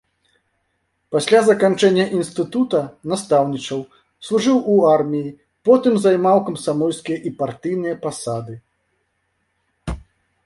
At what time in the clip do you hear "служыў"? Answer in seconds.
4.29-4.57